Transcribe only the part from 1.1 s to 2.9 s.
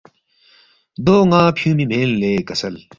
ن٘ا فیُونگمی مین لے کسل